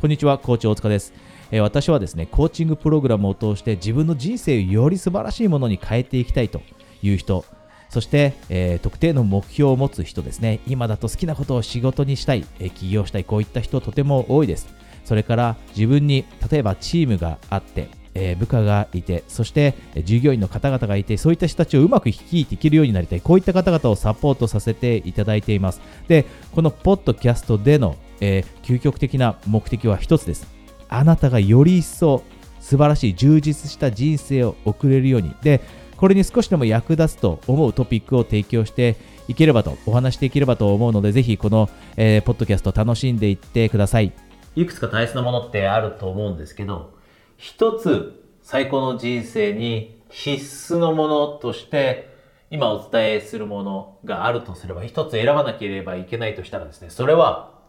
[0.00, 1.12] こんにちは、コーチ大塚です。
[1.50, 6.62] え私はですね、コーチングプログラムを通して自分の人生をより素晴らしいものに変えていきたいと
[7.02, 7.44] いう人、
[7.90, 14.68] そして、えー特定の目標を持つ人ですね、今だと好きなことを仕事にしたい、え起業したい、こういった人とても多いです。
[15.04, 25.82] それから自分に例えばチームがあって、えー部下がいて、そしてえ従業員の方々がいて、そういった人たちをうまく率いていけるようになりたい、こういった方々をサポートさせていただいています。
[26.08, 30.46] で、このポッドキャストでの、えー究極的な目的は一つです。
[30.88, 32.22] あなたがより一層
[32.60, 35.34] 素晴らしい充実した人生を送れるように。
[35.42, 35.60] で、
[35.96, 38.96] これに少しでも役立つと思うトピックを提供して
[39.28, 44.12] いければと、お話していければと思うので、ぜひこの、えーポッドキャスト楽しんでいってください。
[44.56, 46.94] いくつか大切なものってあると思うんですけど、
[47.36, 50.42] 一つ最高の人生に必
[50.74, 52.10] 須のものとして、
[52.50, 57.59] 今お伝えするものがあるとすれば、一つ選ばなければいけないとしたらですね、それは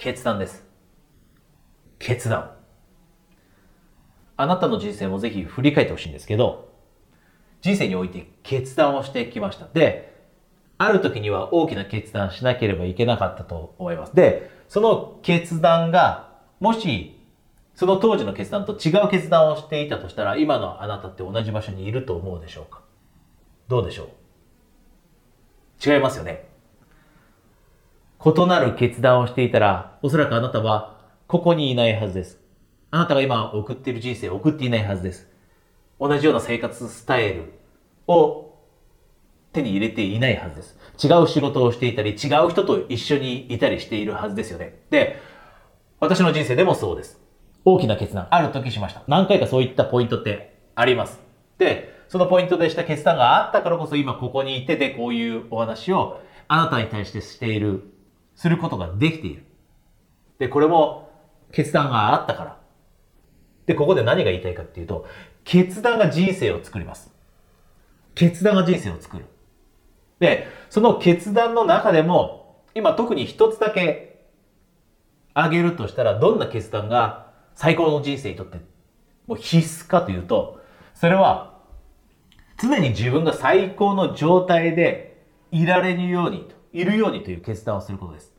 [0.00, 0.66] 決断です。
[1.98, 2.52] 決断。
[4.38, 6.72] あなたの人生もぜひ振り返ってほしいんですけど、
[7.60, 9.68] 人生において決断をしてきました。
[9.74, 10.18] で、
[10.78, 14.16] ある時には大きな決断しなければいけなかったと思います。
[14.16, 17.20] で、その決断が、もし、
[17.74, 22.80] その当時の決断と違う決断をしていたとしたら、今のあなたって同じ場所にいると思うでしょうか？
[23.68, 24.08] どうでしょ
[25.86, 25.90] う？
[25.90, 26.48] 違いますよね。
[28.24, 32.38] 異なる決断をしていたら、おそらくあなたはここにいないはずです。
[32.90, 35.28] あなたが今送っている人生を送っていないはずです。
[35.98, 37.52] 同じような生活スタイル
[38.06, 38.54] を
[39.52, 40.78] 手に入れていないはずです。
[41.02, 44.80] 違う仕事をしていたり、違う人と一緒にいたりしているはずですよね。
[44.90, 45.18] で、
[45.98, 47.20] 私の人生でもそうです。
[47.64, 49.02] 大きな決断、ある時しました。
[49.06, 51.20] 何回かそういったポイントってあります。
[51.58, 57.89] で、そのポイントでした決断があったからこそ今ここにいてでこういうお話をあなたに対してしている、
[58.40, 59.44] することができている。
[60.38, 61.10] で、これも
[61.52, 62.58] 決断があったから。
[63.66, 65.06] で、ここで何が言いたいかっていうと、
[65.44, 67.12] 決断が人生を作ります。
[68.14, 69.26] 決断が人生を作る。
[70.20, 74.24] で、その決断の中でも、今特に一つだけ
[75.34, 78.56] 挙げるとしたら、どんな決断が最高の人生にとって
[79.26, 80.62] もう必須かというと、
[80.94, 81.60] それは、
[82.58, 88.29] 常に自分が最高の状態でいられるように、いるようにという決断をすることです。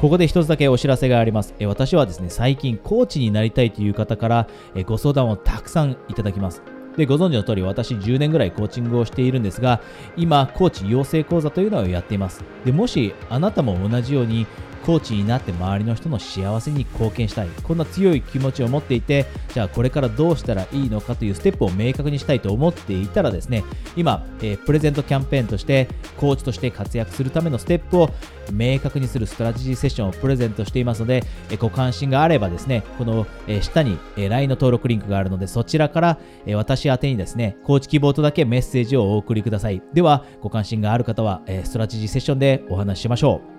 [0.00, 1.54] ここで一つだけお知らせがあります。
[1.58, 6.60] え私はですね、最近コーチになりたいという方からえご相談をたくさんいただきます。
[6.98, 9.80] で、ご存知の通り私10年ぐらいコーチングをしているんですが、
[10.16, 12.44] 今、コーチ養成講座というのをやっています。
[12.66, 14.46] で、もしあなたも同じように
[14.86, 17.48] コーチになって周りの人の幸せに貢献したい。
[17.64, 23.64] こんな強い気持ちを持っていて、じゃあこれからどうしたらいいのかというステップを明確にしたいと思っていたらですね、
[23.96, 28.10] 今、えープレゼントキャンペーンとして、コーチとして活躍するためのステップを
[28.52, 39.82] 明確にするストラテジーセッションをプレゼントしていますので、えご関心があればですね、この、え下に、え LINE の登録リンクがあるので、そちらから、え私宛にですね、コーチ希望とだけメッセージをお送りください。
[39.92, 43.55] では、ご関心がある方は、えストラテジーセッションでお話ししましょう。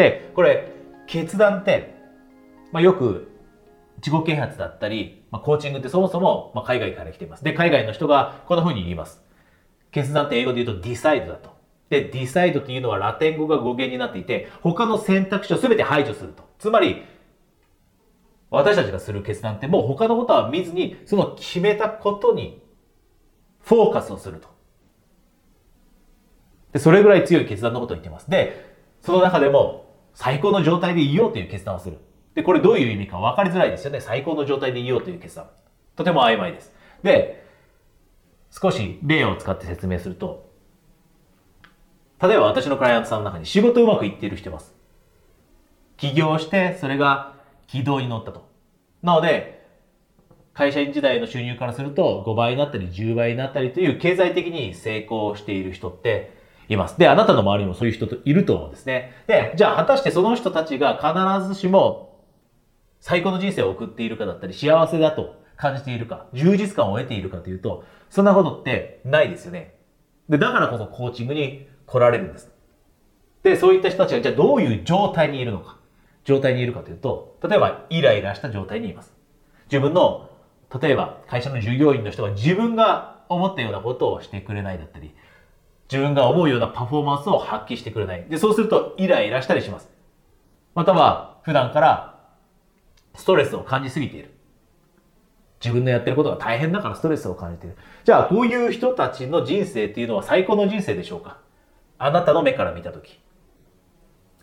[0.00, 0.72] で、これ、
[1.06, 1.94] 決断って、
[2.72, 3.30] まあ、よく
[3.98, 7.44] 自己啓発だったり、まあ、コーチングってそもそも、まあ、海外から来ています。
[7.44, 9.22] で、海外の人がこんな風に言います。
[9.90, 11.50] 決断って英語で言うと decide だと。
[11.90, 16.44] で、decide っていうのはラテン語が語源になっていて、他の選択肢を全て排除すると。
[16.58, 17.02] つまり、
[18.48, 22.62] 私たちがする決断ってもう他のことは見ずに、その決めたことに
[23.60, 24.48] フォーカスをすると。
[26.72, 28.30] で、それぐらい強い決断のことを言ってます。
[28.30, 28.70] で、
[29.02, 31.98] その中でも最高の状態でいようという決断をする。
[32.34, 34.00] で、これどういう意味か分かりづらいですよね。
[34.00, 35.48] 最高の状態でいようという決断。
[35.96, 36.72] とても曖昧です。
[37.02, 37.46] で、
[38.50, 40.50] 少し例を使って説明すると、
[42.22, 44.74] 例えば私のクライアントさんの中に仕事うまくいっている人います。
[45.96, 47.34] 起業して、それが
[47.66, 48.48] 軌道に乗ったと。
[49.02, 49.60] なので、
[50.52, 56.39] 会社員時代の収入からすると5倍になったり10倍になったりという経済的に成功している人って
[56.70, 56.98] います。
[56.98, 59.12] で、あなたの周りにもそういう人といると思うんですね。
[59.26, 62.20] で、じゃあ果たしてその人たちが必ずしも
[63.00, 69.74] 最高の人生を送っているかだったり幸せだと感じているか、充実感を得ているかというと、そんなことってないですよね。
[70.28, 72.50] で、だからこそコーチングに来られるんです。
[73.42, 75.80] で、そういった人たちがじゃあどういう状態にいるのか。
[76.24, 79.12] 状態にいるかというと、例えばイライラした状態にいます。
[79.70, 80.30] 自分の、
[80.80, 85.14] 例えば会社の従業員の人が自分が思ったようなことをしてくれないだったり、
[85.90, 88.24] 自分が思うようなパフォーマンスを発揮してくれない。
[88.28, 89.88] で、そうするとイライラしたりします。
[90.74, 92.20] または、普段から
[93.14, 94.30] ストレスを感じすぎている。
[95.62, 97.76] 自分のやってることが大変だからストレスを感じている。
[98.04, 101.38] じゃあ、こういう人たちの人生っていうのは最高の人生でしょうか？
[101.98, 103.20] あなたの目から見たとき。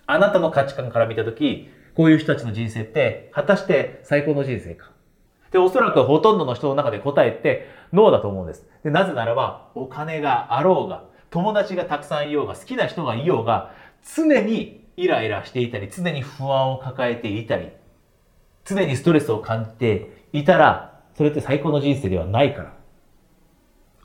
[0.06, 4.92] あなたの価値観から見たとき、こういう人たちの人生って、果たして最高の人生か？
[5.52, 8.68] で、おそらくほとんどの人の中で答えってノーだと思うんです。
[8.84, 13.74] で、なぜならば、お金があろうが、友達がたくさんいようが、好きな人がいようが、
[14.16, 17.70] 常にイライラしていたり、常に不安を抱えていたり、
[18.66, 22.74] 常にストレスを感じていたら、それって最高の人生ではないから。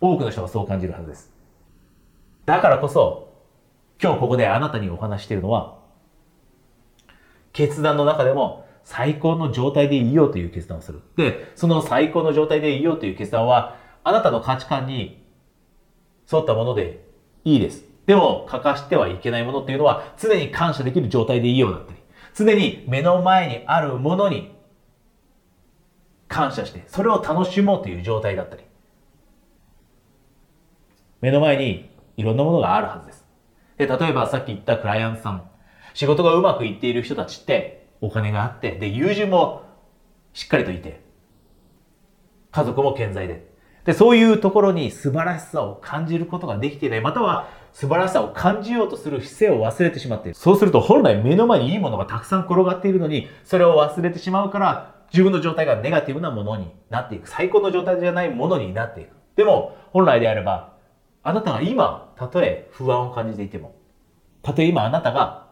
[0.00, 1.32] 多くの人がそう感じるはずです。
[2.44, 3.32] だからこそ、
[4.02, 5.78] 今日ここであなたにお話しているのは、
[7.52, 11.02] 決断の中でも最高の状態でいようという決断をする。
[11.16, 15.24] で、その最高の状態でいようという決断は、あなたの価値観に
[16.30, 17.12] 沿ったもので
[17.44, 17.85] いいです。
[18.06, 21.99] でも、欠かしてはいけないものっていうのは、常に感謝できる状態でいいようだったり、
[22.35, 24.55] 常に目の前にあるものに
[26.29, 28.62] 感謝して、それを楽しもうという状態だったり、
[31.21, 33.25] 目の前にいろんなものがあるはずです。
[33.77, 35.49] で、例えばさっき言ったクライアントさん、
[35.94, 39.62] 仕事がうまくいっている人たちってお金があって、で、友人も
[40.33, 41.00] しっかりといて、
[42.50, 43.51] 家族も健在で。
[43.84, 50.34] で、そういうところに素晴らしさを感じることができていない、または素晴らしさを感じようとする姿勢を忘れてしまっている。
[50.34, 57.29] そうすると本来目の前にいいものがたくさん転がっているのに、それを忘れてしまうから、自分の状態がネガティブなものになっていく。
[57.29, 59.11] 最高の状態じゃないものになっていく。
[59.37, 60.73] でも、本来であれば、
[61.23, 63.75] あなたが今、たとえ不安を感じていても、
[64.43, 65.46] たとえ今あなたが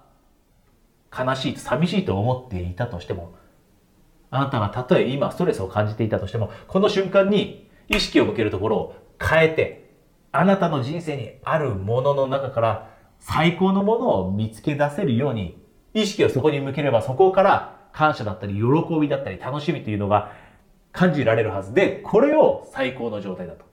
[1.16, 3.34] 悲しい寂しいと思っていたとしても、
[4.30, 9.90] あなたがたとえ今ストレスを感じていたとしても、この瞬間に意識を向けるところを変えて、
[10.32, 15.60] あなたの人生にあるものの中から最高のものを見つけ出せるように、
[15.92, 20.30] 意識をそこに向ければそこから感謝だったり喜びだったり楽しみというのが
[20.92, 23.64] 感じられるはずで、これを最高の状態だと。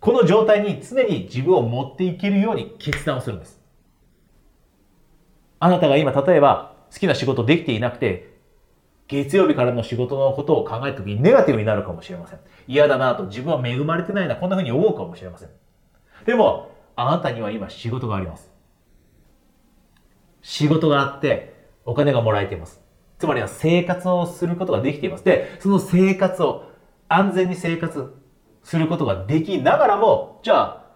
[0.00, 3.58] この状態に常に自分を持っていけるように決断をするんです。
[5.60, 8.31] あなたが今例えば好きな仕事できていなくて、
[9.12, 12.40] 月曜日からの仕事のことを考えた時にネガティブになるかもしれません。
[12.66, 15.50] 嫌だなと自分は恵まれてないな、こんな風に思うかもしれません。
[16.24, 18.50] でも、あなたには今仕事があります。
[20.40, 21.52] 仕事があって、
[21.84, 22.80] お金がもらえています。
[23.18, 25.24] つまりは生活をすることができています。
[25.24, 26.70] で、その生活を
[27.08, 28.14] 安全に生活
[28.62, 30.86] することができながらも、じゃあ、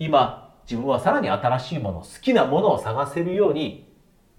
[0.00, 3.85] 今、自分はさらに新しいもの、好きなものを探せるように、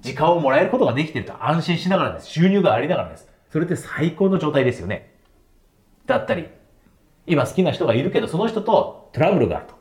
[0.01, 2.27] 時間をもらえることができてると安心しながらです。
[2.27, 3.29] 収入がありながらです。
[3.51, 5.15] それって最高の状態ですよね。
[6.05, 6.47] だったり、
[7.25, 9.75] 今好きな人がいるけど、その人とトラブルがあると。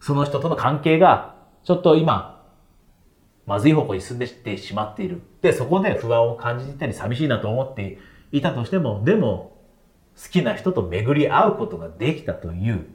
[0.00, 2.46] その人との関係が、ちょっと今、
[3.46, 5.22] まずい方向に進んでってしまっている。
[5.40, 7.98] で、そこで不安を感じたり、寂しいなと思って
[8.30, 9.56] いたとしても、でも、
[10.22, 12.86] 好きな人と巡り合うことができたという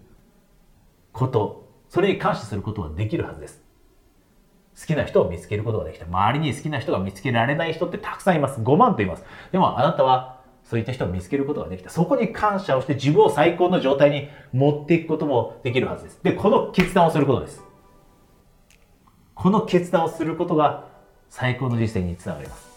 [1.11, 3.62] こと、それに感謝することができるはずです。
[4.79, 6.05] 好きな人を見つけることができた。
[6.05, 8.59] 周りに好きな人が見つけられない人ってたくさんいます。
[8.61, 9.23] 5万と言います。
[9.51, 11.89] でもあなたはそういった人を見つけることができた。
[11.89, 16.19] そこに感謝をして自分を最高の状態に持っていくこともできるはずです。
[16.23, 17.63] で、この決断をすることです。
[19.35, 20.87] この決断をすることが
[21.29, 22.72] 最高の人生につながります。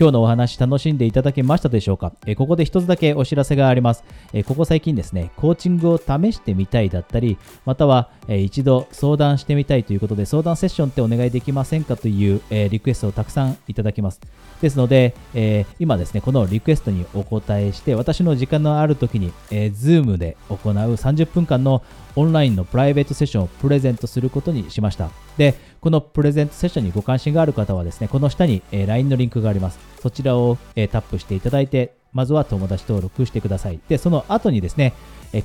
[0.00, 4.02] 今日のお話楽しんでいただけましたでしょうか、えここで一つだけお知らせがあります、
[4.32, 7.36] えここ最近ですね、コーチングを試してみたいだったり、
[7.66, 14.22] または、え一度相談してみたいということで、相談セッションってお願いできませんかという、えリクエストをたくさんいただきます。
[14.62, 21.82] ですので、え今ですね、このリクエストにお答えして、私の時間のある時に、えー、Zoom で行う30分間の
[22.16, 25.10] オンラインのプライベートセッションをプレゼントすることにしました。
[25.36, 29.78] で、このプレゼントセッションにご関心がある方はですね、この下に、LINE のリンクがあります。
[30.00, 33.78] そちらを、タップしていただいて、まずは友達登録してください。
[33.88, 34.92] で、その後にですね、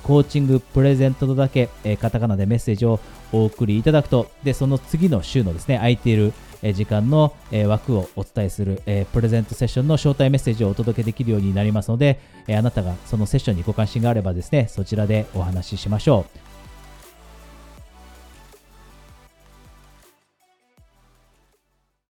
[0.03, 1.69] コーチングプレゼントとだけ、
[2.01, 3.00] カタカナでメッセージを
[3.31, 6.34] お送りいただくと、で、その次の週のですね、空いている
[6.74, 7.34] 時間の
[7.67, 8.81] 枠をお伝えする
[9.13, 12.19] プレゼントセッションの招待メッセージをお届けできるようになりますので、
[12.50, 16.44] あなたがそのセッションにご関心があればですね、そちらでお話ししましょう。